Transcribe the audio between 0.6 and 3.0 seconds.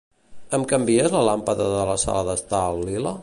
canvies la làmpada de la sala d'estar al